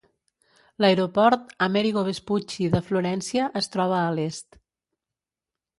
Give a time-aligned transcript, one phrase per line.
[0.83, 4.61] L'aeroport "Amerigo Vespucci" de Florència es troba a l'est.